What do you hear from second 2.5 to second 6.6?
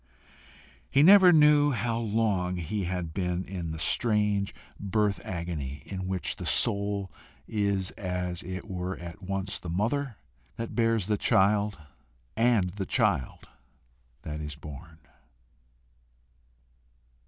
he had been in the strange birth agony, in which the